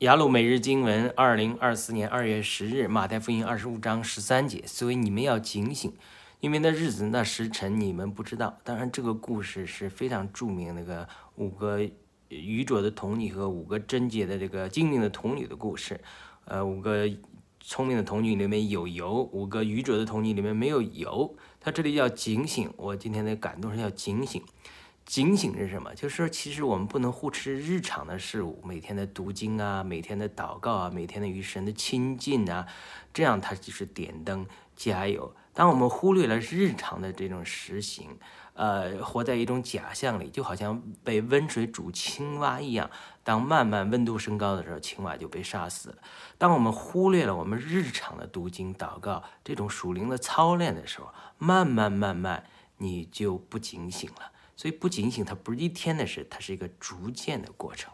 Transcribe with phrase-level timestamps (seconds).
[0.00, 4.62] 雅鲁每日经文，二零二四年二月十日，马太福音二十五章十三节。
[4.66, 5.90] 所以你们要警醒，
[6.40, 8.58] 因为那日子、那时辰你们不知道。
[8.62, 11.80] 当然，这个故事是非常著名，那个五个
[12.28, 15.98] 愚拙的童女和五个贞洁的这个精明的童女的故事。
[16.44, 17.08] 呃，五个
[17.58, 21.34] 聪明的童女里面有油，五个愚拙的童女里面没有油。
[21.58, 24.42] 他这里要警醒，我今天的感动是要警醒。
[25.06, 25.94] 警醒是什么？
[25.94, 32.66] 就是说，其实我们不能忽视日常的事物，每天的读经啊，每天的祷告啊，每天的与神的亲近啊，
[33.14, 35.32] 这样它就是点灯加油。
[35.54, 38.18] 当我们忽略了日常的这种实行，
[38.54, 42.90] 呃，活在一种假象里，就好像被温水煮青蛙一样。
[43.22, 45.98] 当慢慢温度升高的时候，青蛙就被杀死了。
[46.36, 52.44] 当我们忽略了我们日常的读经、祷告这种属灵的操练的时候，慢慢慢慢
[52.78, 54.32] 你就不警醒了。
[54.56, 57.92] 所以不仅仅，它不是一天的事，它是一个逐渐的过程。